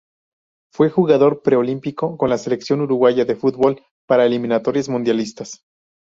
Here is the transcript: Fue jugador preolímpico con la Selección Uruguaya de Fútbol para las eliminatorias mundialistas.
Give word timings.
Fue 0.73 0.89
jugador 0.89 1.43
preolímpico 1.43 2.17
con 2.17 2.31
la 2.31 2.39
Selección 2.39 2.81
Uruguaya 2.81 3.23
de 3.23 3.35
Fútbol 3.35 3.83
para 4.07 4.23
las 4.23 4.31
eliminatorias 4.31 4.89
mundialistas. 4.89 5.61